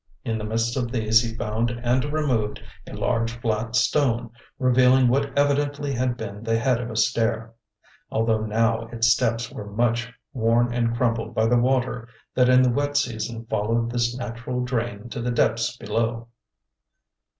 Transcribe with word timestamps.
In 0.25 0.39
the 0.39 0.43
midst 0.43 0.75
of 0.77 0.91
these 0.91 1.21
he 1.21 1.35
found 1.37 1.69
and 1.69 2.05
removed 2.11 2.59
a 2.87 2.93
large 2.93 3.33
flat 3.33 3.75
stone, 3.75 4.31
revealing 4.57 5.07
what 5.07 5.37
evidently 5.37 5.93
had 5.93 6.17
been 6.17 6.41
the 6.43 6.57
head 6.57 6.81
of 6.81 6.89
a 6.89 6.95
stair, 6.97 7.53
although 8.09 8.41
now 8.43 8.87
its 8.87 9.09
steps 9.09 9.51
were 9.51 9.67
much 9.71 10.11
worn 10.33 10.73
and 10.73 10.97
crumbled 10.97 11.35
by 11.35 11.45
the 11.45 11.59
water 11.59 12.07
that 12.33 12.49
in 12.49 12.63
the 12.63 12.71
wet 12.71 12.97
season 12.97 13.45
followed 13.45 13.91
this 13.91 14.17
natural 14.17 14.63
drain 14.65 15.07
to 15.09 15.21
the 15.21 15.29
depths 15.29 15.77
below. 15.77 16.29